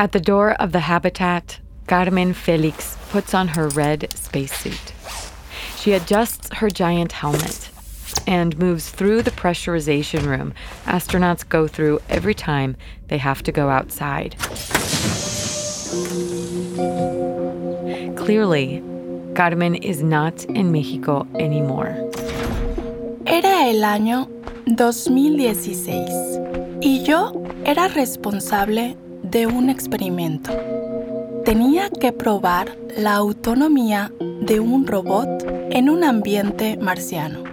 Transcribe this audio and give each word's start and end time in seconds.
At 0.00 0.12
the 0.12 0.18
door 0.18 0.52
of 0.52 0.72
the 0.72 0.80
habitat, 0.80 1.60
Carmen 1.86 2.32
Felix 2.32 2.96
puts 3.10 3.34
on 3.34 3.48
her 3.48 3.68
red 3.68 4.10
spacesuit. 4.16 4.94
She 5.76 5.92
adjusts 5.92 6.48
her 6.54 6.70
giant 6.70 7.12
helmet 7.12 7.68
and 8.26 8.58
moves 8.58 8.88
through 8.88 9.20
the 9.20 9.30
pressurization 9.30 10.24
room 10.24 10.54
astronauts 10.86 11.46
go 11.46 11.68
through 11.68 12.00
every 12.08 12.32
time 12.32 12.78
they 13.08 13.18
have 13.18 13.42
to 13.42 13.52
go 13.52 13.68
outside. 13.68 14.36
Clearly, 18.16 18.82
Carmen 19.34 19.74
is 19.74 20.02
not 20.02 20.46
in 20.46 20.72
Mexico 20.72 21.26
anymore. 21.38 21.94
Era 23.26 23.68
el 23.68 23.84
año 23.84 24.30
2016 24.64 26.08
y 26.80 27.04
yo 27.04 27.44
era 27.66 27.88
responsable 27.88 28.96
de 29.30 29.46
un 29.46 29.70
experimento. 29.70 30.50
Tenía 31.44 31.88
que 31.88 32.12
probar 32.12 32.76
la 32.96 33.14
autonomía 33.14 34.12
de 34.18 34.60
un 34.60 34.86
robot 34.86 35.46
en 35.70 35.88
un 35.88 36.04
ambiente 36.04 36.76
marciano. 36.76 37.44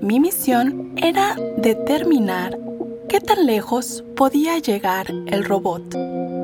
Mi 0.00 0.18
misión 0.18 0.92
era 0.96 1.36
determinar 1.58 2.58
qué 3.08 3.20
tan 3.20 3.46
lejos 3.46 4.02
podía 4.16 4.58
llegar 4.58 5.06
el 5.26 5.44
robot 5.44 5.82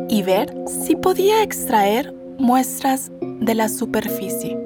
y 0.08 0.22
ver 0.22 0.54
si 0.66 0.94
podía 0.94 1.42
extraer 1.42 2.14
muestras 2.38 3.10
de 3.20 3.54
la 3.54 3.68
superficie. 3.68 4.56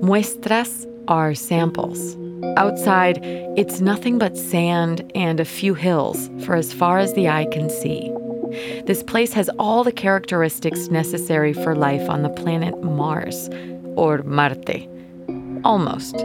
Muestras 0.00 0.86
are 1.06 1.34
samples. 1.34 2.16
Outside, 2.56 3.20
it's 3.56 3.80
nothing 3.80 4.18
but 4.18 4.36
sand 4.36 5.04
and 5.14 5.40
a 5.40 5.44
few 5.44 5.74
hills 5.74 6.30
for 6.44 6.54
as 6.54 6.72
far 6.72 6.98
as 6.98 7.12
the 7.14 7.28
eye 7.28 7.46
can 7.50 7.68
see. 7.68 8.12
This 8.86 9.02
place 9.02 9.32
has 9.32 9.50
all 9.58 9.84
the 9.84 9.92
characteristics 9.92 10.88
necessary 10.88 11.52
for 11.52 11.74
life 11.74 12.08
on 12.08 12.22
the 12.22 12.30
planet 12.30 12.82
Mars, 12.82 13.48
or 13.96 14.22
Marte. 14.22 14.88
Almost. 15.64 16.24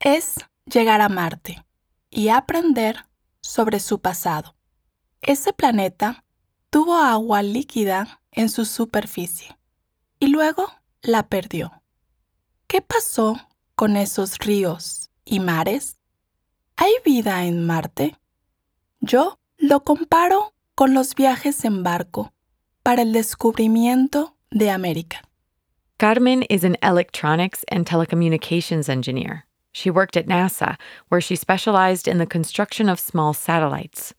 es 0.00 0.38
llegar 0.66 1.00
a 1.00 1.08
Marte 1.08 1.64
y 2.10 2.28
aprender 2.28 2.96
sobre 3.40 3.78
su 3.78 3.98
pasado. 3.98 4.54
Ese 5.26 5.52
planeta 5.52 6.23
tuvo 6.74 6.96
agua 6.96 7.40
líquida 7.40 8.20
en 8.32 8.48
su 8.48 8.64
superficie 8.64 9.56
y 10.18 10.26
luego 10.26 10.72
la 11.02 11.28
perdió. 11.28 11.70
¿Qué 12.66 12.82
pasó 12.82 13.38
con 13.76 13.96
esos 13.96 14.38
ríos 14.38 15.08
y 15.24 15.38
mares? 15.38 16.00
¿Hay 16.74 16.90
vida 17.04 17.44
en 17.44 17.64
Marte? 17.64 18.16
Yo 18.98 19.38
lo 19.56 19.84
comparo 19.84 20.52
con 20.74 20.94
los 20.94 21.14
viajes 21.14 21.64
en 21.64 21.84
barco 21.84 22.32
para 22.82 23.02
el 23.02 23.12
descubrimiento 23.12 24.34
de 24.50 24.72
América. 24.72 25.22
Carmen 25.98 26.42
is 26.50 26.64
an 26.64 26.76
electronics 26.82 27.64
and 27.70 27.86
telecommunications 27.86 28.88
engineer. 28.88 29.46
She 29.70 29.90
worked 29.90 30.16
at 30.16 30.26
NASA, 30.26 30.76
where 31.08 31.20
she 31.20 31.36
specialized 31.36 32.08
in 32.08 32.18
the 32.18 32.26
construction 32.26 32.88
of 32.88 32.98
small 32.98 33.32
satellites. 33.32 34.12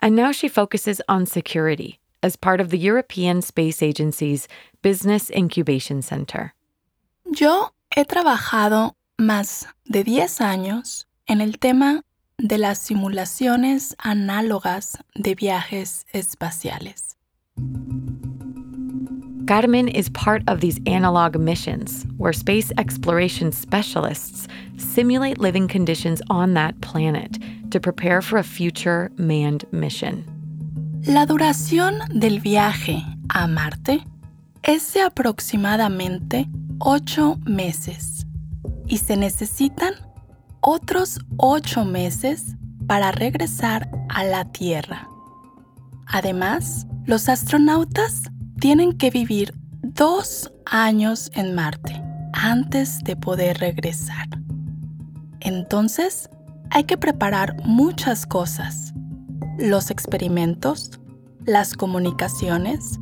And 0.00 0.14
now 0.16 0.32
she 0.32 0.48
focuses 0.48 1.00
on 1.08 1.26
security 1.26 1.98
as 2.22 2.36
part 2.36 2.60
of 2.60 2.70
the 2.70 2.78
European 2.78 3.42
Space 3.42 3.82
Agency's 3.82 4.48
Business 4.82 5.30
Incubation 5.30 6.02
Center. 6.02 6.54
Yo 7.30 7.72
he 7.90 8.04
trabajado 8.04 8.94
más 9.18 9.66
de 9.84 10.04
10 10.04 10.40
años 10.40 11.06
en 11.26 11.40
el 11.40 11.58
tema 11.58 12.02
de 12.38 12.58
las 12.58 12.78
simulaciones 12.78 13.94
análogas 13.98 14.98
de 15.14 15.34
viajes 15.34 16.06
espaciales. 16.12 17.16
Carmen 19.46 19.88
is 19.88 20.08
part 20.10 20.42
of 20.46 20.60
these 20.60 20.78
analog 20.86 21.36
missions 21.36 22.06
where 22.16 22.32
space 22.32 22.70
exploration 22.78 23.50
specialists 23.50 24.46
simulate 24.76 25.38
living 25.38 25.66
conditions 25.66 26.22
on 26.30 26.54
that 26.54 26.80
planet 26.80 27.38
to 27.70 27.80
prepare 27.80 28.22
for 28.22 28.38
a 28.38 28.44
future 28.44 29.10
manned 29.16 29.64
mission. 29.72 30.24
La 31.06 31.26
duración 31.26 31.98
del 32.14 32.38
viaje 32.38 33.02
a 33.34 33.48
Marte 33.48 34.04
es 34.62 34.92
de 34.94 35.00
aproximadamente 35.00 36.46
ocho 36.78 37.36
meses 37.44 38.24
y 38.86 38.98
se 38.98 39.16
necesitan 39.16 39.94
otros 40.60 41.18
ocho 41.38 41.84
meses 41.84 42.54
para 42.86 43.10
regresar 43.10 43.88
a 44.08 44.22
la 44.22 44.44
Tierra. 44.44 45.08
Además, 46.06 46.86
los 47.06 47.28
astronautas 47.28 48.22
tienen 48.62 48.92
que 48.92 49.10
vivir 49.10 49.54
dos 49.82 50.52
años 50.66 51.32
en 51.34 51.52
Marte 51.52 52.00
antes 52.32 53.02
de 53.02 53.16
poder 53.16 53.58
regresar. 53.58 54.28
Entonces, 55.40 56.30
hay 56.70 56.84
que 56.84 56.96
preparar 56.96 57.56
muchas 57.64 58.24
cosas. 58.24 58.94
Los 59.58 59.90
experimentos, 59.90 60.92
las 61.44 61.74
comunicaciones, 61.74 63.00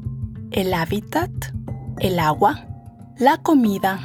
el 0.50 0.72
hábitat, 0.72 1.30
el 1.98 2.18
agua, 2.18 2.66
la 3.18 3.36
comida 3.36 4.00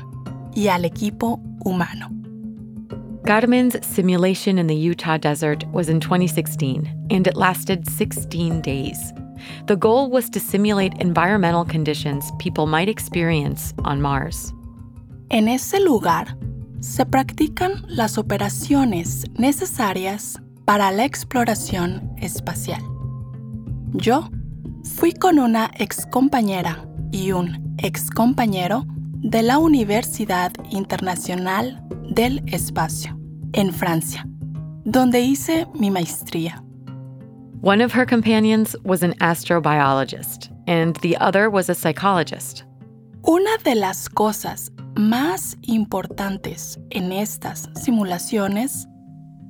y 0.54 0.68
al 0.68 0.84
equipo 0.84 1.40
humano. 1.63 2.12
Carmen's 3.25 3.78
simulation 3.81 4.60
in 4.60 4.68
the 4.68 4.75
Utah 4.75 5.18
desert 5.18 5.63
was 5.72 5.88
in 5.88 6.01
2016, 6.01 6.86
and 7.10 7.25
it 7.25 7.38
lasted 7.38 7.88
16 7.88 8.60
days. 8.60 9.13
The 9.68 9.76
goal 9.76 10.10
was 10.10 10.30
to 10.32 10.40
simulate 10.40 10.94
environmental 11.00 11.66
conditions 11.66 12.32
people 12.40 12.66
might 12.66 12.90
experience 12.90 13.74
on 13.84 14.02
Mars. 14.02 14.54
En 15.30 15.48
ese 15.48 15.80
lugar 15.80 16.38
se 16.80 17.06
practican 17.06 17.84
las 17.88 18.18
operaciones 18.18 19.26
necesarias 19.38 20.40
para 20.66 20.92
la 20.92 21.06
exploración 21.06 22.12
espacial. 22.18 22.82
Yo 23.94 24.30
fui 24.84 25.14
con 25.14 25.40
una 25.40 25.72
excompañera 25.80 26.86
y 27.12 27.32
un 27.32 27.76
excompañero 27.78 28.86
de 29.14 29.42
la 29.42 29.58
Universidad 29.58 30.52
Internacional 30.70 31.84
del 32.10 32.44
Espacio, 32.48 33.18
en 33.54 33.74
Francia, 33.74 34.28
donde 34.84 35.22
hice 35.22 35.68
mi 35.74 35.90
maestría. 35.90 36.65
One 37.66 37.82
of 37.82 37.92
her 37.94 38.06
companions 38.06 38.76
was 38.84 39.02
an 39.02 39.16
astrobiologist, 39.22 40.52
and 40.68 40.96
the 40.98 41.18
other 41.18 41.50
was 41.50 41.68
a 41.68 41.74
psychologist. 41.74 42.64
Una 43.24 43.58
de 43.64 43.74
las 43.74 44.08
cosas 44.08 44.72
más 44.96 45.58
importantes 45.64 46.78
en 46.92 47.12
estas 47.12 47.68
simulaciones 47.74 48.86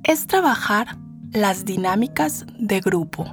es 0.04 0.26
trabajar 0.26 0.96
las 1.34 1.66
dinámicas 1.66 2.46
de 2.58 2.80
grupo. 2.80 3.26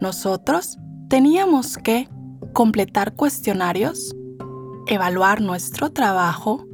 Nosotros 0.00 0.78
teníamos 1.10 1.76
que 1.76 2.08
completar 2.54 3.14
cuestionarios, 3.14 4.16
evaluar 4.86 5.42
nuestro 5.42 5.90
trabajo 5.90 6.64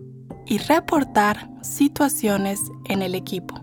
y 0.47 0.59
reportar 0.59 1.51
situaciones 1.63 2.61
en 2.89 3.03
el 3.03 3.17
equipo. 3.17 3.61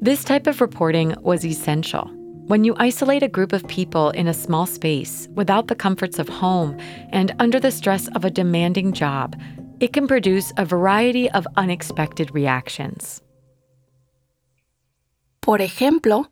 This 0.00 0.24
type 0.24 0.48
of 0.48 0.60
reporting 0.60 1.16
was 1.22 1.44
essential. 1.44 2.17
When 2.48 2.64
you 2.64 2.74
isolate 2.78 3.22
a 3.22 3.28
group 3.28 3.52
of 3.52 3.68
people 3.68 4.08
in 4.08 4.26
a 4.26 4.32
small 4.32 4.64
space 4.64 5.28
without 5.34 5.66
the 5.66 5.74
comforts 5.74 6.18
of 6.18 6.30
home 6.30 6.78
and 7.12 7.34
under 7.38 7.60
the 7.60 7.70
stress 7.70 8.08
of 8.14 8.24
a 8.24 8.30
demanding 8.30 8.94
job, 8.94 9.36
it 9.80 9.92
can 9.92 10.06
produce 10.06 10.50
a 10.56 10.64
variety 10.64 11.30
of 11.32 11.46
unexpected 11.58 12.30
reactions. 12.32 13.20
Por 15.42 15.60
ejemplo, 15.60 16.30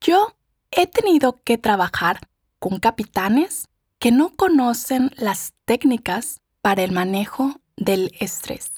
yo 0.00 0.32
he 0.72 0.88
tenido 0.88 1.38
que 1.44 1.58
trabajar 1.58 2.18
con 2.58 2.80
capitanes 2.80 3.68
que 4.00 4.10
no 4.10 4.30
conocen 4.30 5.12
las 5.16 5.52
técnicas 5.64 6.40
para 6.60 6.82
el 6.82 6.90
manejo 6.90 7.54
del 7.76 8.10
estrés. 8.18 8.72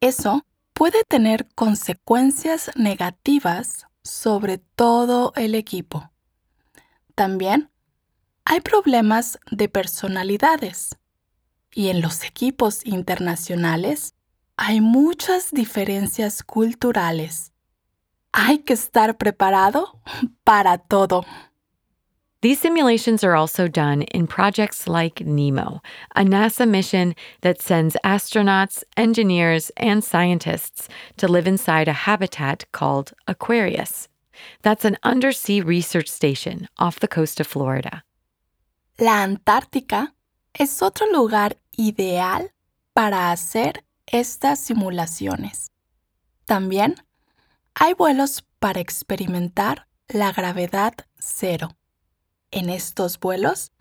Eso 0.00 0.46
puede 0.72 1.04
tener 1.10 1.46
consecuencias 1.54 2.70
negativas 2.74 3.86
sobre 4.06 4.58
todo 4.58 5.32
el 5.36 5.54
equipo. 5.54 6.10
También 7.14 7.70
hay 8.44 8.60
problemas 8.60 9.38
de 9.50 9.68
personalidades 9.68 10.96
y 11.72 11.88
en 11.88 12.00
los 12.00 12.24
equipos 12.24 12.86
internacionales 12.86 14.14
hay 14.56 14.80
muchas 14.80 15.50
diferencias 15.50 16.42
culturales. 16.42 17.52
Hay 18.32 18.58
que 18.58 18.72
estar 18.72 19.16
preparado 19.16 20.00
para 20.44 20.78
todo. 20.78 21.24
These 22.46 22.60
simulations 22.60 23.24
are 23.24 23.34
also 23.34 23.66
done 23.66 24.02
in 24.02 24.28
projects 24.28 24.86
like 24.86 25.16
NEEMO, 25.16 25.80
a 26.14 26.22
NASA 26.22 26.64
mission 26.64 27.16
that 27.40 27.60
sends 27.60 27.96
astronauts, 28.04 28.84
engineers, 28.96 29.72
and 29.76 30.04
scientists 30.04 30.88
to 31.16 31.26
live 31.26 31.48
inside 31.48 31.88
a 31.88 32.06
habitat 32.06 32.64
called 32.70 33.12
Aquarius. 33.26 34.06
That's 34.62 34.84
an 34.84 34.96
undersea 35.02 35.60
research 35.60 36.06
station 36.08 36.68
off 36.78 37.00
the 37.00 37.08
coast 37.08 37.40
of 37.40 37.48
Florida. 37.48 38.04
La 39.00 39.24
Antártica 39.24 40.12
es 40.54 40.80
otro 40.82 41.08
lugar 41.10 41.56
ideal 41.76 42.52
para 42.94 43.32
hacer 43.32 43.82
estas 44.06 44.60
simulaciones. 44.60 45.72
También 46.46 46.94
hay 47.74 47.94
vuelos 47.94 48.44
para 48.60 48.78
experimentar 48.78 49.88
la 50.14 50.30
gravedad 50.30 50.94
cero. 51.18 51.76
En 52.50 52.70
estos 52.70 53.18
vuelos, 53.18 53.72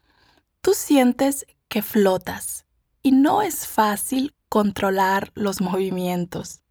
tú 0.62 0.74
sientes 0.74 1.46
que 1.70 1.82
flotas 1.82 2.66
y 3.02 3.12
no 3.12 3.42
es 3.42 3.68
fácil 3.68 4.34
controlar 4.50 5.32
los 5.36 5.62
movimientos. 5.62 6.62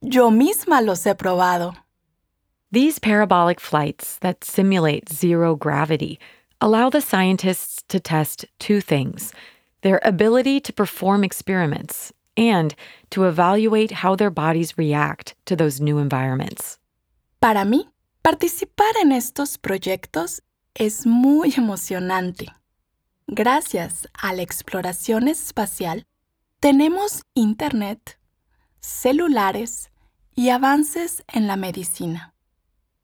Yo 0.00 0.30
misma 0.30 0.80
los 0.80 1.06
he 1.06 1.14
probado. 1.14 1.74
These 2.72 2.98
parabolic 2.98 3.60
flights 3.60 4.18
that 4.18 4.44
simulate 4.44 5.08
zero 5.08 5.56
gravity 5.56 6.18
allow 6.60 6.90
the 6.90 7.00
scientists 7.00 7.82
to 7.88 7.98
test 7.98 8.46
two 8.58 8.80
things 8.80 9.32
their 9.82 10.00
ability 10.04 10.60
to 10.60 10.72
perform 10.72 11.24
experiments 11.24 12.12
and 12.36 12.74
to 13.10 13.24
evaluate 13.24 13.90
how 13.90 14.14
their 14.14 14.30
bodies 14.30 14.76
react 14.76 15.34
to 15.46 15.56
those 15.56 15.80
new 15.80 15.98
environments. 15.98 16.78
Para 17.40 17.64
mí, 17.64 17.88
participar 18.22 18.92
en 19.00 19.12
estos 19.12 19.56
proyectos 19.56 20.42
es 20.74 21.06
muy 21.06 21.54
emocionante. 21.56 22.46
Gracias 23.26 24.08
a 24.14 24.32
la 24.32 24.42
exploración 24.42 25.28
espacial, 25.28 26.06
tenemos 26.58 27.22
Internet, 27.34 28.18
celulares 28.80 29.90
y 30.34 30.50
avances 30.50 31.24
en 31.28 31.46
la 31.46 31.56
medicina. 31.56 32.34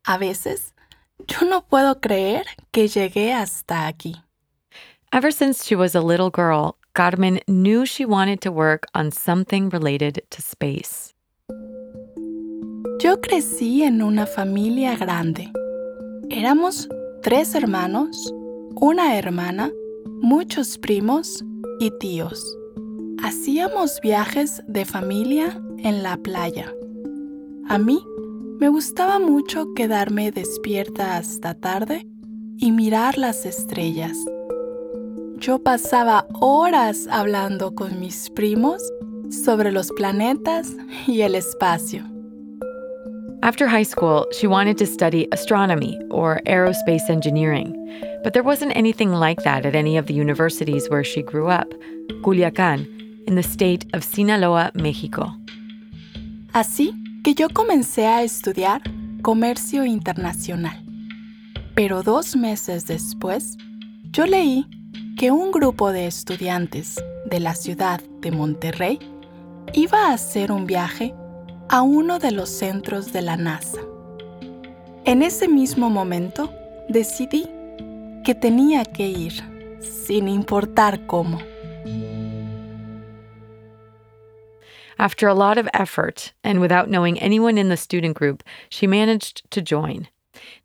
A 0.05 0.19
veces, 0.19 0.75
yo 1.27 1.47
no 1.49 1.67
puedo 1.67 2.01
creer 2.01 2.47
que 2.71 2.89
llegué 2.89 3.33
hasta 3.33 3.87
aquí. 3.87 4.17
Ever 5.13 5.33
since 5.33 5.65
she 5.65 5.77
was 5.77 5.95
a 5.95 6.01
little 6.01 6.31
girl, 6.31 6.77
Carmen 6.95 7.41
knew 7.47 7.87
she 7.87 8.05
wanted 8.05 8.41
to 8.41 8.51
work 8.51 8.87
on 8.95 9.11
something 9.11 9.71
related 9.71 10.25
to 10.31 10.43
space. 10.43 11.15
Yo 12.99 13.21
crecí 13.21 13.83
en 13.83 14.03
una 14.03 14.27
familia 14.27 14.97
grande. 14.97 15.53
Éramos 16.31 16.89
tres 17.27 17.57
hermanos, 17.57 18.33
una 18.77 19.19
hermana, 19.19 19.73
muchos 20.23 20.79
primos 20.79 21.45
y 21.81 21.91
tíos. 21.99 22.57
Hacíamos 23.21 24.01
viajes 24.01 24.63
de 24.69 24.85
familia 24.85 25.61
en 25.79 26.05
la 26.05 26.19
playa. 26.19 26.73
A 27.69 27.79
mí 27.79 28.01
me 28.61 28.69
gustaba 28.69 29.19
mucho 29.19 29.75
quedarme 29.75 30.31
despierta 30.31 31.17
hasta 31.17 31.55
tarde 31.55 32.07
y 32.59 32.71
mirar 32.71 33.19
las 33.19 33.45
estrellas. 33.45 34.17
Yo 35.39 35.59
pasaba 35.59 36.29
horas 36.41 37.09
hablando 37.11 37.75
con 37.75 37.99
mis 37.99 38.31
primos 38.31 38.81
sobre 39.31 39.73
los 39.73 39.91
planetas 39.91 40.77
y 41.09 41.23
el 41.23 41.35
espacio. 41.35 42.05
After 43.47 43.69
high 43.69 43.85
school, 43.85 44.27
she 44.33 44.49
wanted 44.49 44.77
to 44.79 44.87
study 44.87 45.29
astronomy 45.31 45.97
or 46.11 46.41
aerospace 46.47 47.09
engineering, 47.09 47.71
but 48.25 48.33
there 48.33 48.43
wasn't 48.43 48.75
anything 48.75 49.13
like 49.13 49.45
that 49.45 49.65
at 49.65 49.77
any 49.77 49.97
of 49.97 50.07
the 50.07 50.15
universities 50.15 50.91
where 50.91 51.05
she 51.05 51.23
grew 51.23 51.47
up, 51.47 51.73
Culiacán, 52.25 52.89
in 53.29 53.37
the 53.37 53.45
state 53.45 53.87
of 53.95 54.03
Sinaloa, 54.03 54.73
Mexico. 54.75 55.33
Así 56.55 56.91
que 57.23 57.35
yo 57.35 57.49
comencé 57.49 58.07
a 58.07 58.25
estudiar 58.25 58.83
comercio 59.23 59.85
internacional. 59.85 60.77
Pero 61.77 62.03
dos 62.03 62.35
meses 62.35 62.89
después, 62.89 63.57
yo 64.11 64.27
leí 64.27 64.67
que 65.17 65.31
un 65.31 65.53
grupo 65.53 65.93
de 65.93 66.09
estudiantes 66.09 67.01
de 67.31 67.39
la 67.39 67.55
ciudad 67.55 68.01
de 68.23 68.33
Monterrey 68.33 68.99
iba 69.73 70.09
a 70.09 70.15
hacer 70.15 70.51
un 70.51 70.67
viaje 70.67 71.15
a 71.69 71.83
uno 71.83 72.19
de 72.19 72.31
los 72.31 72.49
centros 72.49 73.13
de 73.13 73.23
la 73.23 73.37
NASA. 73.37 73.81
En 75.05 75.23
ese 75.23 75.49
mismo 75.49 75.91
momento 75.91 76.53
decidí 76.89 77.49
que 78.25 78.35
tenía 78.35 78.85
que 78.85 79.07
ir, 79.07 79.33
sin 79.81 80.29
importar 80.29 81.07
cómo. 81.07 81.41
After 84.99 85.29
a 85.29 85.35
lot 85.35 85.59
of 85.59 85.69
effort 85.75 86.33
and 86.43 86.61
without 86.61 86.89
knowing 86.89 87.19
anyone 87.19 87.59
in 87.59 87.69
the 87.69 87.77
student 87.77 88.17
group, 88.17 88.43
she 88.69 88.87
managed 88.87 89.43
to 89.51 89.61
join. 89.61 90.09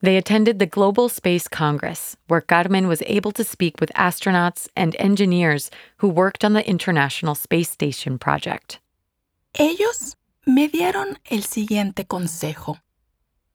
They 0.02 0.18
attended 0.18 0.60
the 0.60 0.66
Global 0.66 1.10
Space 1.10 1.48
Congress, 1.48 2.16
where 2.28 2.42
Carmen 2.42 2.88
was 2.88 3.04
able 3.08 3.32
to 3.34 3.44
speak 3.44 3.80
with 3.80 3.92
astronauts 3.94 4.68
and 4.76 4.96
engineers 5.00 5.70
who 5.98 6.08
worked 6.08 6.44
on 6.44 6.54
the 6.54 6.68
International 6.68 7.36
Space 7.36 7.70
Station 7.70 8.18
project. 8.18 8.80
Ellos 9.60 10.16
me 10.46 10.68
dieron 10.68 11.20
el 11.26 11.44
siguiente 11.44 12.06
consejo. 12.06 12.80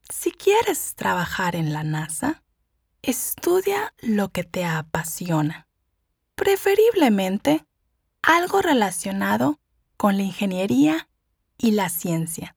Si 0.09 0.31
quieres 0.31 0.95
trabajar 0.95 1.55
en 1.55 1.73
la 1.73 1.83
NASA, 1.83 2.43
estudia 3.01 3.93
lo 3.99 4.29
que 4.29 4.43
te 4.43 4.63
apasiona, 4.63 5.67
preferiblemente 6.35 7.65
algo 8.21 8.61
relacionado 8.61 9.59
con 9.97 10.17
la 10.17 10.23
ingeniería 10.23 11.09
y 11.57 11.71
la 11.71 11.89
ciencia. 11.89 12.55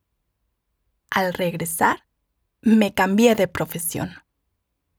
Al 1.10 1.34
regresar, 1.34 2.06
me 2.62 2.94
cambié 2.94 3.34
de 3.34 3.49
profesión. 3.49 4.12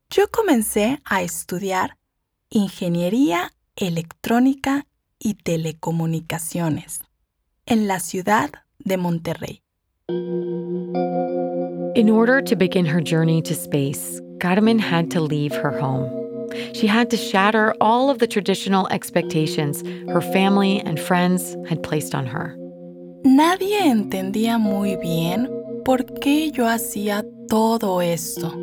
Yo 0.09 0.29
comencé 0.29 1.01
a 1.05 1.21
estudiar 1.21 1.97
ingeniería 2.49 3.53
electrónica 3.77 4.87
y 5.19 5.35
telecomunicaciones 5.35 6.99
en 7.65 7.87
la 7.87 7.99
ciudad 7.99 8.51
de 8.85 8.97
Monterrey. 8.97 9.61
In 11.95 12.09
order 12.09 12.41
to 12.41 12.55
begin 12.55 12.85
her 12.85 13.01
journey 13.01 13.41
to 13.41 13.53
space, 13.53 14.21
Carmen 14.39 14.79
had 14.79 15.11
to 15.11 15.21
leave 15.21 15.53
her 15.53 15.71
home. 15.71 16.21
she 16.73 16.87
had 16.87 17.09
to 17.09 17.17
shatter 17.17 17.73
all 17.81 18.09
of 18.09 18.19
the 18.19 18.27
traditional 18.27 18.87
expectations 18.89 19.83
her 20.09 20.21
family 20.21 20.79
and 20.81 20.99
friends 20.99 21.55
had 21.67 21.81
placed 21.83 22.15
on 22.15 22.25
her. 22.25 22.55
Nadie 23.23 23.87
entendía 23.87 24.57
muy 24.57 24.95
bien 24.97 25.49
por 25.85 25.99
qué 26.21 26.51
yo 26.51 26.67
hacía 26.67 27.23
todo 27.49 28.01
esto. 28.01 28.53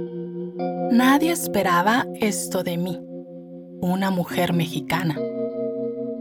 Nadie 0.91 1.31
esperaba 1.31 2.07
esto 2.21 2.63
de 2.63 2.77
mí, 2.77 2.99
una 3.81 4.11
mujer 4.11 4.53
mexicana. 4.53 5.17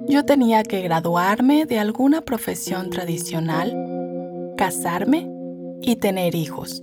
Yo 0.10 0.24
tenía 0.24 0.64
que 0.64 0.82
graduarme 0.82 1.66
de 1.66 1.80
alguna 1.80 2.22
profesión 2.22 2.90
tradicional, 2.90 4.54
casarme 4.56 5.30
y 5.82 5.98
tener 5.98 6.34
hijos. 6.34 6.82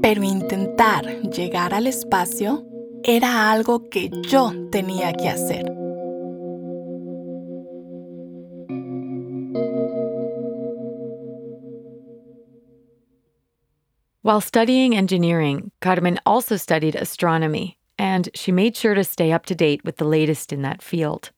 Pero 0.00 0.22
intentar 0.22 1.04
llegar 1.22 1.74
al 1.74 1.88
espacio 1.88 2.64
era 3.02 3.50
algo 3.50 3.88
que 3.90 4.10
yo 4.22 4.52
tenía 4.70 5.12
que 5.14 5.28
hacer. 5.28 5.64
While 14.22 14.40
studying 14.42 14.94
engineering, 14.94 15.72
Carmen 15.80 16.20
also 16.24 16.56
studied 16.56 16.94
astronomy, 16.94 17.78
and 17.98 18.28
she 18.34 18.52
made 18.52 18.76
sure 18.76 18.94
to 18.94 19.02
stay 19.02 19.32
up 19.32 19.44
to 19.46 19.56
date 19.56 19.80
with 19.84 19.96
the 19.96 20.04
latest 20.04 20.52
in 20.52 20.62
that 20.62 20.82
field. 20.82 21.32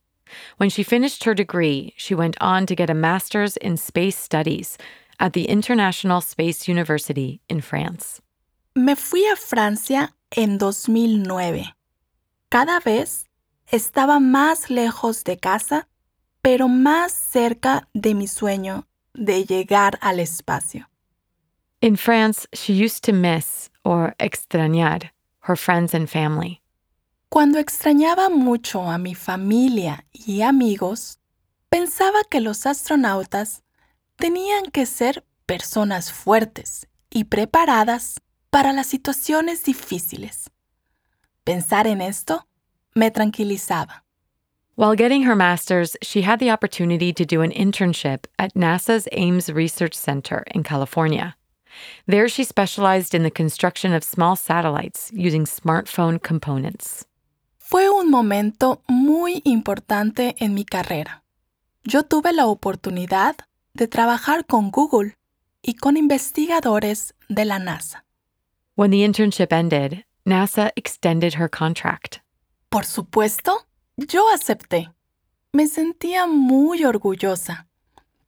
When 0.56 0.70
she 0.70 0.82
finished 0.82 1.24
her 1.24 1.34
degree, 1.34 1.94
she 1.96 2.14
went 2.14 2.36
on 2.40 2.66
to 2.66 2.74
get 2.74 2.90
a 2.90 2.94
master's 2.94 3.56
in 3.56 3.76
space 3.76 4.16
studies 4.16 4.78
at 5.18 5.32
the 5.32 5.44
International 5.44 6.20
Space 6.20 6.68
University 6.68 7.40
in 7.48 7.60
France. 7.60 8.20
Me 8.74 8.94
fui 8.94 9.26
a 9.30 9.36
Francia 9.36 10.12
en 10.36 10.58
2009. 10.58 11.74
Cada 12.50 12.80
vez 12.80 13.24
estaba 13.72 14.18
más 14.18 14.70
lejos 14.70 15.24
de 15.24 15.36
casa, 15.36 15.86
pero 16.42 16.68
más 16.68 17.12
cerca 17.12 17.86
de 17.94 18.14
mi 18.14 18.26
sueño 18.26 18.84
de 19.14 19.44
llegar 19.44 19.98
al 20.00 20.18
espacio. 20.20 20.86
In 21.80 21.96
France, 21.96 22.46
she 22.52 22.72
used 22.72 23.02
to 23.04 23.12
miss 23.12 23.70
or 23.84 24.14
extrañar 24.18 25.10
her 25.40 25.56
friends 25.56 25.94
and 25.94 26.08
family. 26.08 26.60
Cuando 27.30 27.60
extrañaba 27.60 28.28
mucho 28.28 28.90
a 28.90 28.98
mi 28.98 29.14
familia 29.14 30.04
y 30.12 30.42
amigos, 30.42 31.20
pensaba 31.68 32.18
que 32.28 32.40
los 32.40 32.66
astronautas 32.66 33.62
tenían 34.16 34.72
que 34.72 34.84
ser 34.84 35.22
personas 35.46 36.10
fuertes 36.10 36.88
y 37.08 37.24
preparadas 37.24 38.16
para 38.50 38.72
las 38.72 38.88
situaciones 38.88 39.62
difíciles. 39.62 40.50
Pensar 41.44 41.86
en 41.86 42.00
esto 42.00 42.48
me 42.96 43.12
tranquilizaba. 43.12 44.02
While 44.74 44.96
getting 44.96 45.22
her 45.22 45.36
master's, 45.36 45.96
she 46.02 46.22
had 46.22 46.40
the 46.40 46.50
opportunity 46.50 47.12
to 47.12 47.24
do 47.24 47.42
an 47.42 47.52
internship 47.52 48.24
at 48.40 48.54
NASA's 48.54 49.06
Ames 49.12 49.48
Research 49.52 49.94
Center 49.94 50.42
in 50.52 50.64
California. 50.64 51.36
There, 52.08 52.28
she 52.28 52.42
specialized 52.42 53.14
in 53.14 53.22
the 53.22 53.30
construction 53.30 53.92
of 53.92 54.02
small 54.02 54.34
satellites 54.34 55.12
using 55.14 55.44
smartphone 55.44 56.20
components. 56.20 57.06
Fue 57.70 57.88
un 57.88 58.10
momento 58.10 58.82
muy 58.88 59.42
importante 59.44 60.34
en 60.40 60.54
mi 60.54 60.64
carrera. 60.64 61.22
Yo 61.84 62.02
tuve 62.02 62.32
la 62.32 62.46
oportunidad 62.46 63.36
de 63.74 63.86
trabajar 63.86 64.44
con 64.44 64.72
Google 64.72 65.16
y 65.62 65.74
con 65.74 65.96
investigadores 65.96 67.14
de 67.28 67.44
la 67.44 67.60
NASA. 67.60 68.04
When 68.74 68.90
the 68.90 69.04
internship 69.04 69.52
ended, 69.52 70.04
NASA 70.24 70.72
extended 70.74 71.34
her 71.34 71.48
contract. 71.48 72.16
Por 72.70 72.84
supuesto, 72.84 73.68
yo 73.96 74.24
acepté. 74.34 74.90
Me 75.52 75.68
sentía 75.68 76.26
muy 76.26 76.84
orgullosa, 76.84 77.68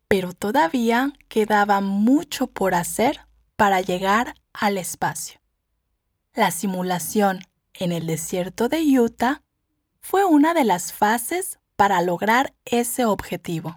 pero 0.06 0.34
todavía 0.34 1.14
quedaba 1.26 1.80
mucho 1.80 2.46
por 2.46 2.76
hacer 2.76 3.26
para 3.56 3.80
llegar 3.80 4.36
al 4.52 4.78
espacio. 4.78 5.40
La 6.32 6.52
simulación 6.52 7.40
en 7.78 7.92
el 7.92 8.06
desierto 8.06 8.68
de 8.68 8.82
Utah 8.82 9.42
fue 10.00 10.24
una 10.24 10.54
de 10.54 10.64
las 10.64 10.92
fases 10.92 11.58
para 11.76 12.02
lograr 12.02 12.52
ese 12.64 13.04
objetivo. 13.04 13.76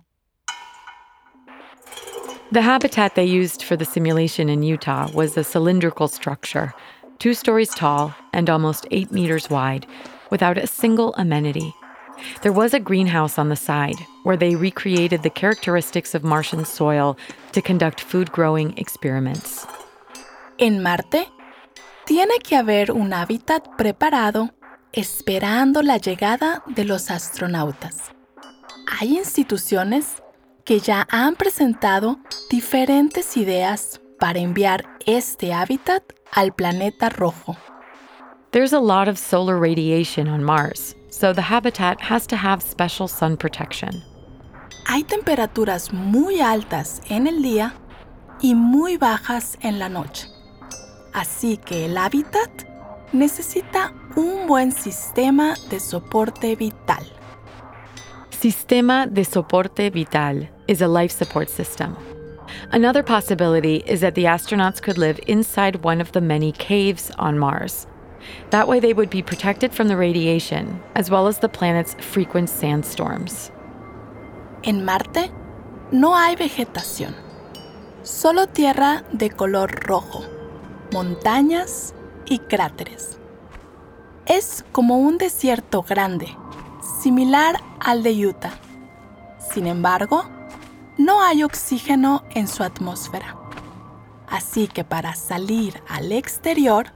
The 2.52 2.62
habitat 2.62 3.16
they 3.16 3.25
used 3.25 3.64
for 3.64 3.75
the 3.75 3.86
simulation 3.86 4.50
in 4.50 4.62
Utah 4.62 5.10
was 5.14 5.36
a 5.36 5.44
cylindrical 5.44 6.08
structure, 6.08 6.74
two 7.20 7.34
stories 7.34 7.70
tall 7.70 8.14
and 8.34 8.50
almost 8.50 8.88
eight 8.92 9.12
meters 9.12 9.50
wide, 9.50 9.88
without 10.30 10.58
a 10.58 10.68
single 10.68 11.14
amenity. 11.16 11.74
There 12.44 12.54
was 12.54 12.74
a 12.74 12.80
greenhouse 12.80 13.38
on 13.38 13.50
the 13.50 13.56
side 13.56 14.00
where 14.24 14.38
they 14.38 14.56
recreated 14.56 15.24
the 15.24 15.30
characteristics 15.30 16.14
of 16.16 16.24
Martian 16.24 16.66
soil 16.66 17.18
to 17.52 17.62
conduct 17.62 18.02
food 18.02 18.32
growing 18.32 18.78
experiments. 18.78 19.66
En 20.60 20.82
Marte, 20.82 21.28
tiene 22.06 22.38
que 22.40 22.56
haber 22.56 22.92
un 22.92 23.14
hábitat 23.14 23.68
preparado 23.78 24.52
esperando 24.94 25.82
la 25.82 25.98
llegada 25.98 26.64
de 26.68 26.86
los 26.86 27.10
astronautas. 27.10 28.12
Hay 29.00 29.18
instituciones 29.18 30.22
que 30.64 30.80
ya 30.80 31.08
han 31.10 31.36
presentado 31.36 32.20
diferentes 32.50 33.36
ideas 33.38 34.00
para 34.20 34.40
enviar 34.40 34.86
este 35.06 35.54
hábitat 35.54 36.04
al 36.32 36.54
planeta 36.54 37.10
rojo. 37.10 37.58
There's 38.52 38.72
a 38.72 38.80
lot 38.80 39.10
of 39.10 39.18
solar 39.18 39.60
radiation 39.60 40.30
on 40.30 40.44
Mars, 40.44 40.96
so 41.10 41.34
the 41.34 41.42
habitat 41.42 42.00
has 42.00 42.26
to 42.28 42.38
have 42.38 42.62
special 42.62 43.08
sun 43.08 43.36
protection. 43.36 44.02
Hay 44.86 45.04
temperaturas 45.04 45.92
muy 45.92 46.40
altas 46.40 47.02
en 47.10 47.28
el 47.28 47.42
día 47.42 47.74
y 48.40 48.54
muy 48.56 48.98
bajas 48.98 49.58
en 49.62 49.80
la 49.80 49.90
noche. 49.90 50.35
Así 51.15 51.55
que 51.55 51.86
el 51.86 51.98
hábitat 51.98 52.50
necesita 53.13 53.93
un 54.17 54.48
buen 54.48 54.74
sistema 54.74 55.55
de 55.69 55.79
soporte 55.79 56.57
vital. 56.57 57.05
Sistema 58.31 59.07
de 59.07 59.24
soporte 59.24 59.89
vital 59.89 60.50
is 60.67 60.81
a 60.81 60.89
life 60.89 61.13
support 61.13 61.48
system. 61.48 61.95
Another 62.74 63.01
possibility 63.01 63.81
is 63.88 64.01
that 64.01 64.15
the 64.15 64.25
astronauts 64.25 64.81
could 64.81 64.98
live 64.98 65.17
inside 65.25 65.86
one 65.86 66.01
of 66.01 66.12
the 66.12 66.19
many 66.19 66.51
caves 66.51 67.12
on 67.17 67.39
Mars. 67.39 67.88
That 68.50 68.67
way, 68.67 68.81
they 68.81 68.93
would 68.93 69.10
be 69.10 69.22
protected 69.22 69.72
from 69.72 69.88
the 69.88 69.95
radiation, 69.95 70.81
as 70.95 71.10
well 71.10 71.27
as 71.27 71.39
the 71.39 71.48
planet's 71.48 71.95
frequent 72.01 72.50
sandstorms. 72.50 73.51
En 74.63 74.84
Marte 74.84 75.31
no 75.93 76.17
hay 76.17 76.36
vegetación, 76.36 77.15
solo 78.03 78.48
tierra 78.48 79.05
de 79.13 79.29
color 79.29 79.69
rojo, 79.88 80.35
montañas 80.96 81.94
y 82.25 82.40
cráteres. 82.40 83.18
Es 84.28 84.64
como 84.72 84.98
un 84.98 85.18
desierto 85.18 85.84
grande, 85.84 86.34
similar 87.02 87.62
al 87.82 88.02
de 88.02 88.28
Utah. 88.28 88.54
Sin 89.38 89.68
embargo, 89.68 90.24
no 90.98 91.22
hay 91.22 91.44
oxígeno 91.44 92.24
en 92.30 92.48
su 92.48 92.64
atmósfera. 92.64 93.36
Así 94.30 94.70
que 94.70 94.86
para 94.86 95.16
salir 95.16 95.84
al 95.90 96.14
exterior, 96.14 96.94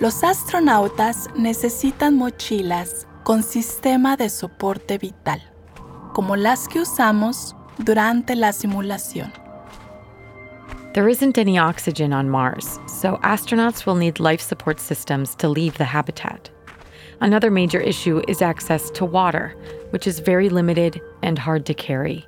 los 0.00 0.24
astronautas 0.24 1.28
necesitan 1.36 2.16
mochilas 2.16 3.06
con 3.24 3.42
sistema 3.42 4.16
de 4.16 4.30
soporte 4.30 4.96
vital, 4.96 5.42
como 6.14 6.34
las 6.34 6.66
que 6.66 6.80
usamos 6.80 7.54
durante 7.76 8.36
la 8.36 8.54
simulación. 8.54 9.30
There 10.94 11.08
isn't 11.08 11.36
any 11.36 11.58
oxygen 11.58 12.14
on 12.14 12.30
Mars, 12.30 12.78
so 12.86 13.18
astronauts 13.18 13.84
will 13.84 13.94
need 13.94 14.20
life 14.20 14.40
support 14.40 14.80
systems 14.80 15.34
to 15.36 15.48
leave 15.48 15.76
the 15.76 15.84
habitat. 15.84 16.50
Another 17.20 17.50
major 17.50 17.78
issue 17.78 18.22
is 18.26 18.40
access 18.40 18.90
to 18.92 19.04
water, 19.04 19.54
which 19.90 20.06
is 20.06 20.20
very 20.20 20.48
limited 20.48 21.00
and 21.22 21.38
hard 21.38 21.66
to 21.66 21.74
carry. 21.74 22.26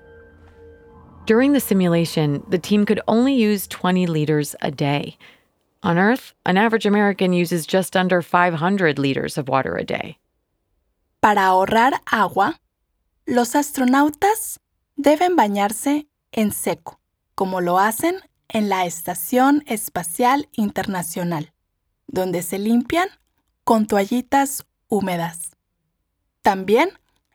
During 1.24 1.52
the 1.52 1.60
simulation, 1.60 2.42
the 2.48 2.58
team 2.58 2.84
could 2.84 3.00
only 3.08 3.34
use 3.34 3.66
20 3.68 4.06
liters 4.06 4.54
a 4.60 4.70
day. 4.70 5.16
On 5.82 5.96
Earth, 5.96 6.34
an 6.44 6.58
average 6.58 6.84
American 6.84 7.32
uses 7.32 7.66
just 7.66 7.96
under 7.96 8.20
500 8.20 8.98
liters 8.98 9.38
of 9.38 9.48
water 9.48 9.76
a 9.76 9.84
day. 9.84 10.18
Para 11.22 11.40
ahorrar 11.40 11.92
agua, 12.12 12.58
los 13.26 13.54
astronautas 13.54 14.58
deben 15.00 15.34
bañarse 15.34 16.06
en 16.32 16.50
seco, 16.50 16.98
como 17.36 17.60
lo 17.60 17.78
hacen 17.78 18.20
en 18.52 18.68
la 18.68 18.84
Estación 18.84 19.62
Espacial 19.66 20.48
Internacional, 20.52 21.52
donde 22.06 22.42
se 22.42 22.58
limpian 22.58 23.08
con 23.64 23.86
toallitas 23.86 24.66
húmedas. 24.88 25.56
También 26.42 26.90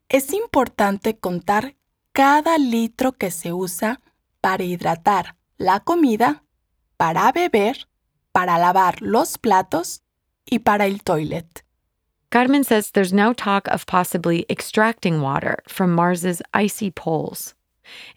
es 0.09 0.33
importante 0.33 1.17
contar 1.17 1.75
cada 2.11 2.57
litro 2.57 3.13
que 3.13 3.31
se 3.31 3.53
usa 3.53 4.01
para 4.41 4.63
hidratar 4.63 5.35
la 5.57 5.79
comida, 5.79 6.43
para 6.97 7.31
beber, 7.31 7.87
para 8.31 8.57
lavar 8.57 9.01
los 9.01 9.37
platos 9.37 10.03
y 10.45 10.59
para 10.59 10.85
el 10.85 11.01
toilet. 11.03 11.65
Carmen 12.29 12.63
says 12.63 12.91
there's 12.91 13.13
now 13.13 13.31
talk 13.31 13.67
of 13.69 13.85
possibly 13.85 14.45
extracting 14.49 15.21
water 15.21 15.57
from 15.67 15.93
Mars's 15.95 16.41
icy 16.53 16.91
poles. 16.91 17.55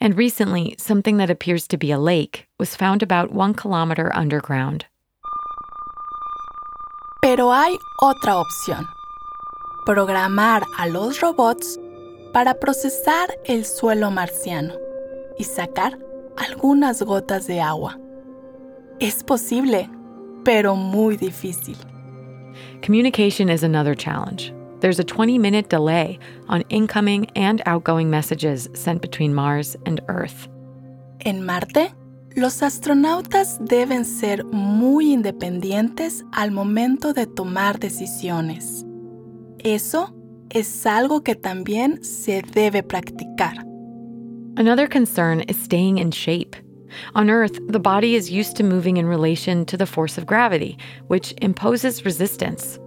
And 0.01 0.17
recently, 0.17 0.75
something 0.79 1.17
that 1.19 1.31
appears 1.31 1.67
to 1.69 1.77
be 1.77 1.91
a 1.91 1.99
lake 1.99 2.47
was 2.59 2.77
found 2.77 3.03
about 3.03 3.33
one 3.33 3.55
kilometer 3.55 4.11
underground. 4.15 4.87
Pero 7.21 7.53
hay 7.53 7.77
otra 8.01 8.37
opción. 8.37 8.87
Programar 9.87 10.63
a 10.79 10.89
los 10.89 11.21
robots 11.21 11.79
para 12.33 12.55
procesar 12.55 13.29
el 13.45 13.65
suelo 13.65 14.11
marciano 14.11 14.75
y 15.39 15.45
sacar 15.45 15.99
algunas 16.37 17.03
gotas 17.03 17.47
de 17.47 17.61
agua. 17.61 17.99
Es 19.01 19.23
posible, 19.23 19.89
pero 20.45 20.77
muy 20.77 21.17
difícil. 21.17 21.77
Communication 22.83 23.49
is 23.49 23.63
another 23.63 23.95
challenge. 23.95 24.53
There's 24.81 24.99
a 25.01 25.05
20 25.05 25.39
minute 25.39 25.69
delay 25.69 26.19
on 26.49 26.63
incoming 26.69 27.27
and 27.35 27.63
outgoing 27.67 28.11
messages 28.11 28.69
sent 28.75 29.03
between 29.03 29.35
Mars 29.35 29.77
and 29.87 30.01
Earth. 30.09 30.49
En 31.25 31.45
Marte, 31.45 31.93
los 32.37 32.63
astronautas 32.63 33.59
deben 33.61 34.05
ser 34.05 34.45
muy 34.45 35.13
independientes 35.13 36.25
al 36.33 36.53
momento 36.53 37.13
de 37.13 37.27
tomar 37.27 37.81
decisiones. 37.81 38.85
Eso 39.65 40.15
es 40.51 40.87
algo 40.87 41.25
que 41.25 41.35
también 41.35 42.03
se 42.05 42.43
debe 42.43 42.85
practicar. 42.85 43.65
Another 44.57 44.87
concern 44.87 45.41
is 45.49 45.57
staying 45.57 45.99
in 45.99 46.13
shape. 46.13 46.57
On 47.15 47.29
Earth, 47.29 47.59
the 47.69 47.81
body 47.81 48.15
is 48.15 48.31
used 48.31 48.57
to 48.57 48.63
moving 48.63 48.97
in 48.97 49.07
relation 49.07 49.65
to 49.67 49.77
the 49.77 49.87
force 49.87 50.17
of 50.17 50.27
gravity, 50.27 50.79
which 51.09 51.35
imposes 51.43 52.05
resistance. 52.05 52.79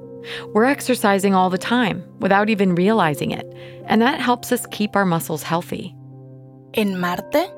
We're 0.53 0.65
exercising 0.65 1.33
all 1.33 1.49
the 1.49 1.57
time 1.57 2.03
without 2.19 2.49
even 2.49 2.75
realizing 2.75 3.31
it, 3.31 3.45
and 3.87 4.01
that 4.01 4.19
helps 4.19 4.51
us 4.51 4.65
keep 4.67 4.95
our 4.95 5.05
muscles 5.05 5.43
healthy. 5.43 5.93
En 6.73 6.99
Marte, 6.99 7.51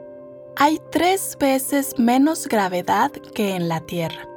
hay 0.57 0.79
tres 0.91 1.35
veces 1.39 1.97
menos 1.97 2.47
gravedad 2.47 3.11
que 3.33 3.55
en 3.55 3.67
la 3.67 3.79
Tierra. 3.81 4.27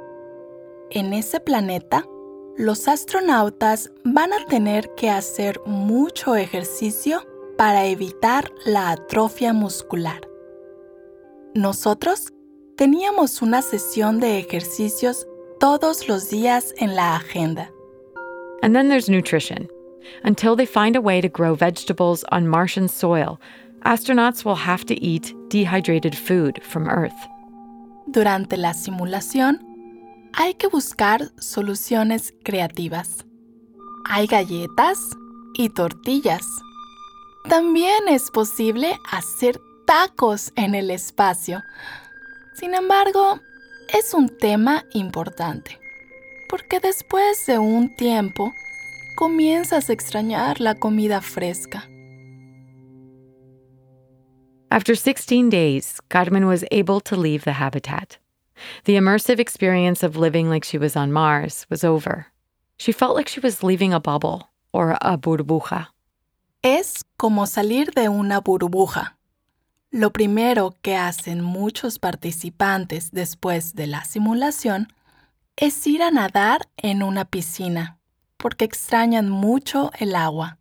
En 0.89 1.13
ese 1.13 1.39
planeta, 1.39 2.05
los 2.57 2.87
astronautas 2.87 3.91
van 4.03 4.33
a 4.33 4.45
tener 4.45 4.93
que 4.95 5.09
hacer 5.09 5.59
mucho 5.65 6.35
ejercicio 6.35 7.21
para 7.57 7.85
evitar 7.85 8.51
la 8.65 8.91
atrofia 8.91 9.53
muscular. 9.53 10.21
Nosotros 11.53 12.33
teníamos 12.75 13.41
una 13.41 13.61
sesión 13.61 14.19
de 14.19 14.39
ejercicios 14.39 15.27
todos 15.59 16.07
los 16.07 16.29
días 16.29 16.73
en 16.77 16.95
la 16.95 17.15
agenda. 17.15 17.71
And 18.61 18.75
then 18.75 18.89
there's 18.89 19.09
nutrition. 19.09 19.67
Until 20.23 20.55
they 20.55 20.65
find 20.65 20.95
a 20.95 21.01
way 21.01 21.21
to 21.21 21.29
grow 21.29 21.55
vegetables 21.55 22.23
on 22.31 22.47
Martian 22.47 22.87
soil, 22.87 23.39
astronauts 23.85 24.43
will 24.43 24.55
have 24.55 24.85
to 24.85 24.95
eat 24.95 25.33
dehydrated 25.49 26.15
food 26.15 26.61
from 26.63 26.87
Earth. 26.87 27.27
Durante 28.09 28.57
la 28.57 28.73
simulación, 28.73 29.59
hay 30.33 30.53
que 30.53 30.69
buscar 30.69 31.31
soluciones 31.39 32.33
creativas. 32.43 33.25
Hay 34.05 34.27
galletas 34.27 34.99
y 35.55 35.69
tortillas. 35.69 36.45
También 37.49 38.07
es 38.07 38.31
posible 38.31 38.97
hacer 39.11 39.59
tacos 39.85 40.51
en 40.55 40.75
el 40.75 40.91
espacio. 40.91 41.63
Sin 42.53 42.73
embargo, 42.73 43.39
es 43.93 44.13
un 44.13 44.29
tema 44.29 44.85
importante, 44.93 45.79
porque 46.47 46.79
después 46.79 47.45
de 47.45 47.59
un 47.59 47.95
tiempo 47.95 48.53
comienzas 49.15 49.89
a 49.89 49.93
extrañar 49.93 50.59
la 50.59 50.75
comida 50.75 51.21
fresca. 51.21 51.87
After 54.69 54.95
16 54.95 55.49
days, 55.49 56.01
Carmen 56.09 56.45
was 56.45 56.65
able 56.71 56.99
to 57.01 57.15
leave 57.15 57.43
the 57.45 57.53
habitat. 57.53 58.17
The 58.83 58.95
immersive 58.95 59.39
experience 59.39 60.03
of 60.03 60.17
living 60.17 60.49
like 60.49 60.65
she 60.65 60.77
was 60.77 60.95
on 60.95 61.11
Mars 61.11 61.65
was 61.69 61.83
over. 61.83 62.27
She 62.77 62.91
felt 62.91 63.15
like 63.15 63.29
she 63.29 63.39
was 63.39 63.63
leaving 63.63 63.93
a 63.93 63.99
bubble 63.99 64.49
or 64.73 64.97
a 65.01 65.17
burbuja. 65.17 65.87
Es 66.61 67.03
como 67.17 67.45
salir 67.45 67.93
de 67.93 68.09
una 68.09 68.41
burbuja. 68.41 69.17
Lo 69.91 70.11
primero 70.11 70.75
que 70.81 70.95
hacen 70.95 71.41
muchos 71.41 71.97
participantes 71.97 73.11
después 73.11 73.73
de 73.73 73.87
la 73.87 74.03
simulación 74.03 74.87
es 75.57 75.87
ir 75.87 76.03
a 76.03 76.11
nadar 76.11 76.69
en 76.77 77.01
una 77.01 77.25
piscina, 77.25 77.97
porque 78.37 78.63
extrañan 78.63 79.29
mucho 79.29 79.91
el 79.99 80.15
agua. 80.15 80.59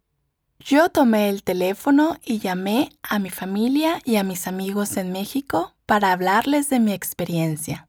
Yo 0.59 0.89
tomé 0.89 1.29
el 1.29 1.43
teléfono 1.43 2.17
y 2.25 2.39
llamé 2.39 2.89
a 3.03 3.19
mi 3.19 3.29
familia 3.29 4.01
y 4.05 4.17
a 4.17 4.25
mis 4.25 4.47
amigos 4.47 4.97
en 4.97 5.13
México 5.13 5.75
para 5.85 6.13
hablarles 6.13 6.71
de 6.71 6.81
mi 6.81 6.93
experiencia. 6.93 7.87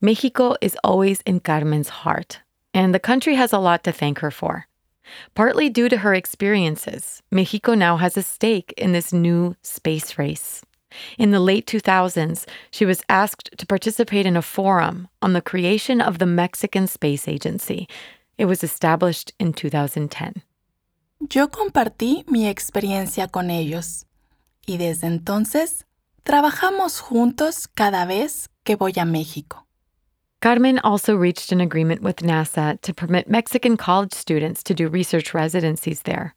Mexico 0.00 0.56
is 0.60 0.78
always 0.82 1.20
in 1.26 1.40
Carmen's 1.40 2.04
heart, 2.04 2.40
and 2.72 2.94
the 2.94 3.00
country 3.00 3.34
has 3.34 3.52
a 3.52 3.58
lot 3.58 3.82
to 3.82 3.92
thank 3.92 4.20
her 4.20 4.30
for. 4.30 4.66
Partly 5.34 5.68
due 5.68 5.88
to 5.88 5.98
her 5.98 6.14
experiences, 6.14 7.20
Mexico 7.32 7.74
now 7.74 7.96
has 7.96 8.16
a 8.16 8.22
stake 8.22 8.72
in 8.78 8.92
this 8.92 9.12
new 9.12 9.56
space 9.62 10.16
race. 10.16 10.62
In 11.18 11.30
the 11.30 11.40
late 11.40 11.66
2000s, 11.66 12.46
she 12.70 12.84
was 12.84 13.02
asked 13.08 13.50
to 13.56 13.66
participate 13.66 14.26
in 14.26 14.36
a 14.36 14.42
forum 14.42 15.08
on 15.22 15.32
the 15.32 15.42
creation 15.42 16.00
of 16.00 16.18
the 16.18 16.26
Mexican 16.26 16.86
Space 16.86 17.28
Agency. 17.28 17.88
It 18.38 18.46
was 18.46 18.64
established 18.64 19.32
in 19.38 19.52
2010. 19.52 20.42
Yo 21.28 21.48
compartí 21.48 22.24
mi 22.28 22.48
experiencia 22.48 23.28
con 23.30 23.50
ellos 23.50 24.06
y 24.66 24.78
desde 24.78 25.06
entonces 25.06 25.84
trabajamos 26.24 27.00
juntos 27.00 27.68
cada 27.74 28.06
vez 28.06 28.48
que 28.64 28.76
voy 28.76 28.92
a 28.96 29.04
México. 29.04 29.66
Carmen 30.40 30.78
also 30.78 31.14
reached 31.14 31.52
an 31.52 31.60
agreement 31.60 32.02
with 32.02 32.22
NASA 32.22 32.80
to 32.80 32.94
permit 32.94 33.28
Mexican 33.28 33.76
college 33.76 34.14
students 34.14 34.62
to 34.62 34.72
do 34.72 34.88
research 34.88 35.34
residencies 35.34 36.02
there. 36.02 36.34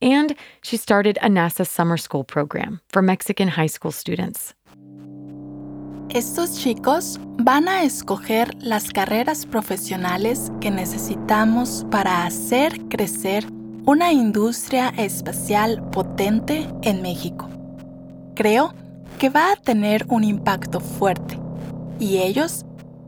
And 0.00 0.34
she 0.62 0.76
started 0.76 1.18
a 1.22 1.28
NASA 1.28 1.66
summer 1.66 1.96
school 1.96 2.24
program 2.24 2.80
for 2.88 3.02
Mexican 3.02 3.48
high 3.48 3.68
school 3.68 3.92
students. 3.92 4.54
Estos 6.12 6.58
chicos 6.58 7.20
van 7.38 7.68
a 7.68 7.84
escoger 7.84 8.50
las 8.60 8.90
carreras 8.90 9.46
profesionales 9.46 10.50
que 10.60 10.72
necesitamos 10.72 11.86
para 11.88 12.26
hacer 12.26 12.88
crecer 12.88 13.46
una 13.86 14.10
industria 14.10 14.92
espacial 14.96 15.80
potente 15.92 16.68
en 16.82 17.00
México. 17.00 17.48
Creo 18.34 18.74
que 19.20 19.28
va 19.28 19.52
a 19.52 19.56
tener 19.56 20.04
un 20.08 20.24
impacto 20.24 20.80
fuerte 20.80 21.38
y 22.00 22.18
ellos 22.18 22.64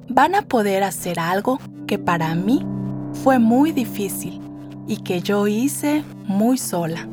van 0.08 0.36
a 0.36 0.42
poder 0.42 0.84
hacer 0.84 1.18
algo 1.18 1.58
que 1.88 1.98
para 1.98 2.34
mí 2.36 2.64
fue 3.24 3.40
muy 3.40 3.72
difícil 3.72 4.40
y 4.86 4.96
que 4.96 5.20
yo 5.20 5.46
hice 5.46 6.04
muy 6.26 6.56
sola. 6.56 7.06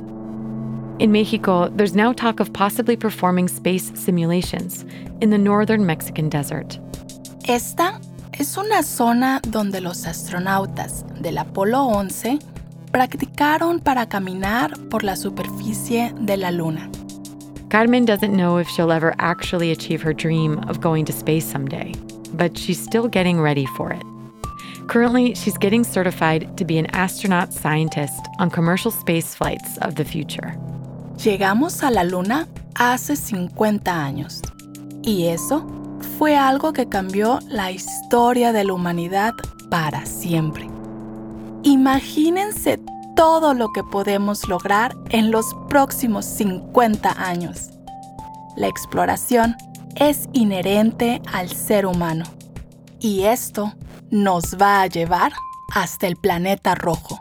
In 1.00 1.12
Mexico, 1.12 1.70
there's 1.70 1.96
now 1.96 2.12
talk 2.12 2.40
of 2.40 2.52
possibly 2.52 2.98
performing 2.98 3.48
space 3.48 3.92
simulations 3.96 4.86
in 5.22 5.30
the 5.30 5.38
northern 5.38 5.86
Mexican 5.86 6.30
desert. 6.30 6.78
Esta 7.48 8.00
es 8.38 8.58
una 8.58 8.84
zona 8.84 9.40
donde 9.48 9.82
los 9.82 10.06
astronautas 10.06 11.06
del 11.22 11.38
Apolo 11.38 11.86
11 11.86 12.40
practicaron 12.92 13.80
para 13.80 14.08
caminar 14.08 14.74
por 14.90 15.04
la 15.04 15.16
superficie 15.16 16.14
de 16.20 16.38
la 16.38 16.52
Luna. 16.52 16.90
Carmen 17.70 18.04
doesn't 18.04 18.36
know 18.36 18.58
if 18.58 18.68
she'll 18.68 18.92
ever 18.92 19.14
actually 19.20 19.72
achieve 19.72 20.02
her 20.02 20.14
dream 20.14 20.58
of 20.68 20.82
going 20.82 21.06
to 21.06 21.14
space 21.14 21.46
someday, 21.46 21.94
but 22.34 22.58
she's 22.58 22.82
still 22.82 23.08
getting 23.08 23.40
ready 23.40 23.66
for 23.78 23.94
it. 23.94 24.04
Currently, 24.90 25.36
she's 25.36 25.56
getting 25.56 25.84
certified 25.84 26.58
to 26.58 26.66
be 26.66 26.80
an 26.80 26.88
astronaut 26.96 27.54
scientist 27.54 28.26
on 28.40 28.50
commercial 28.50 28.90
space 28.90 29.36
flights 29.36 29.78
of 29.84 29.94
the 29.94 30.04
future. 30.04 30.58
Llegamos 31.18 31.84
a 31.84 31.92
la 31.92 32.04
Luna 32.04 32.48
hace 32.74 33.16
50 33.16 34.04
años 34.04 34.42
y 35.04 35.28
eso 35.28 35.64
fue 36.18 36.36
algo 36.36 36.74
que 36.74 36.90
cambió 36.90 37.38
la 37.50 37.70
historia 37.70 38.52
de 38.52 38.64
la 38.64 38.74
humanidad 38.74 39.36
para 39.70 40.08
siempre. 40.08 40.68
Imagínense 41.62 42.80
todo 43.16 43.54
lo 43.54 43.72
que 43.72 43.84
podemos 43.84 44.48
lograr 44.48 44.96
en 45.10 45.30
los 45.30 45.54
próximos 45.70 46.26
50 46.26 47.12
años. 47.24 47.70
La 48.58 48.68
exploración 48.68 49.56
es 49.94 50.28
inherente 50.34 51.22
al 51.32 51.50
ser 51.50 51.86
humano 51.86 52.26
y 53.00 53.26
esto 53.26 53.72
nos 54.12 54.56
va 54.56 54.82
a 54.82 54.88
llevar 54.88 55.32
hasta 55.74 56.08
el 56.08 56.16
planeta 56.16 56.76
rojo. 56.76 57.20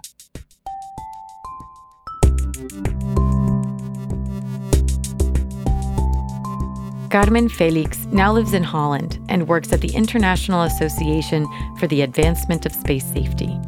Carmen 7.10 7.48
Felix 7.48 8.04
now 8.12 8.32
lives 8.32 8.52
in 8.52 8.62
Holland 8.62 9.18
and 9.30 9.48
works 9.48 9.72
at 9.72 9.80
the 9.80 9.94
International 9.94 10.62
Association 10.62 11.46
for 11.78 11.86
the 11.86 12.02
Advancement 12.02 12.66
of 12.66 12.72
Space 12.72 13.06
Safety. 13.06 13.58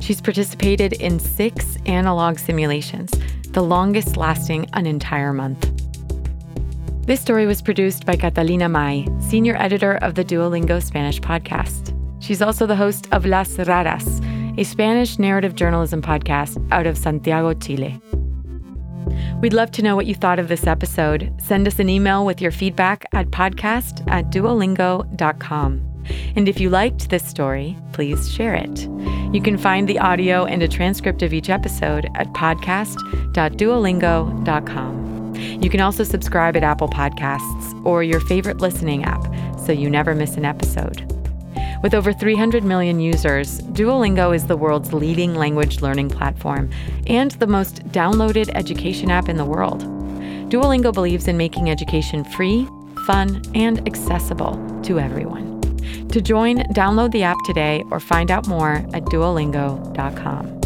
She's 0.00 0.20
participated 0.20 0.94
in 0.94 1.20
six 1.20 1.78
analog 1.86 2.38
simulations, 2.38 3.12
the 3.50 3.62
longest 3.62 4.16
lasting 4.16 4.68
an 4.72 4.86
entire 4.86 5.32
month. 5.32 5.70
This 7.06 7.20
story 7.20 7.46
was 7.46 7.62
produced 7.62 8.04
by 8.04 8.16
Catalina 8.16 8.68
May, 8.68 9.08
senior 9.20 9.56
editor 9.56 9.94
of 10.02 10.14
the 10.14 10.24
Duolingo 10.24 10.82
Spanish 10.82 11.20
podcast. 11.20 11.87
She's 12.28 12.42
also 12.42 12.66
the 12.66 12.76
host 12.76 13.08
of 13.10 13.24
Las 13.24 13.56
Raras, 13.56 14.20
a 14.58 14.64
Spanish 14.64 15.18
narrative 15.18 15.54
journalism 15.54 16.02
podcast 16.02 16.62
out 16.70 16.86
of 16.86 16.98
Santiago, 16.98 17.54
Chile. 17.54 17.98
We'd 19.40 19.54
love 19.54 19.70
to 19.70 19.80
know 19.80 19.96
what 19.96 20.04
you 20.04 20.14
thought 20.14 20.38
of 20.38 20.48
this 20.48 20.66
episode. 20.66 21.32
Send 21.40 21.66
us 21.66 21.78
an 21.78 21.88
email 21.88 22.26
with 22.26 22.42
your 22.42 22.50
feedback 22.50 23.06
at 23.14 23.30
podcast 23.30 24.06
at 24.10 24.26
duolingo.com. 24.26 26.04
And 26.36 26.50
if 26.50 26.60
you 26.60 26.68
liked 26.68 27.08
this 27.08 27.26
story, 27.26 27.78
please 27.94 28.30
share 28.30 28.54
it. 28.54 28.78
You 29.32 29.40
can 29.40 29.56
find 29.56 29.88
the 29.88 29.98
audio 29.98 30.44
and 30.44 30.62
a 30.62 30.68
transcript 30.68 31.22
of 31.22 31.32
each 31.32 31.48
episode 31.48 32.10
at 32.14 32.30
podcast.duolingo.com. 32.34 35.34
You 35.62 35.70
can 35.70 35.80
also 35.80 36.04
subscribe 36.04 36.58
at 36.58 36.62
Apple 36.62 36.90
Podcasts 36.90 37.86
or 37.86 38.02
your 38.02 38.20
favorite 38.20 38.60
listening 38.60 39.04
app 39.04 39.24
so 39.64 39.72
you 39.72 39.88
never 39.88 40.14
miss 40.14 40.36
an 40.36 40.44
episode. 40.44 41.17
With 41.82 41.94
over 41.94 42.12
300 42.12 42.64
million 42.64 42.98
users, 42.98 43.60
Duolingo 43.60 44.34
is 44.34 44.46
the 44.46 44.56
world's 44.56 44.92
leading 44.92 45.34
language 45.34 45.80
learning 45.80 46.10
platform 46.10 46.70
and 47.06 47.30
the 47.32 47.46
most 47.46 47.86
downloaded 47.88 48.50
education 48.54 49.10
app 49.10 49.28
in 49.28 49.36
the 49.36 49.44
world. 49.44 49.82
Duolingo 50.50 50.92
believes 50.92 51.28
in 51.28 51.36
making 51.36 51.70
education 51.70 52.24
free, 52.24 52.66
fun, 53.06 53.42
and 53.54 53.86
accessible 53.86 54.56
to 54.82 54.98
everyone. 54.98 55.60
To 56.08 56.20
join, 56.20 56.58
download 56.74 57.12
the 57.12 57.22
app 57.22 57.36
today 57.44 57.84
or 57.90 58.00
find 58.00 58.30
out 58.30 58.48
more 58.48 58.72
at 58.92 59.04
duolingo.com. 59.04 60.58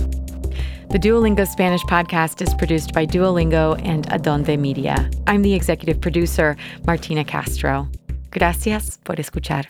The 0.88 0.98
Duolingo 0.98 1.46
Spanish 1.46 1.82
podcast 1.84 2.40
is 2.46 2.54
produced 2.54 2.92
by 2.92 3.06
Duolingo 3.06 3.80
and 3.84 4.06
Adonde 4.12 4.58
Media. 4.58 5.10
I'm 5.26 5.42
the 5.42 5.54
executive 5.54 6.00
producer, 6.00 6.56
Martina 6.86 7.24
Castro. 7.24 7.88
Gracias 8.30 8.98
por 9.04 9.16
escuchar. 9.16 9.66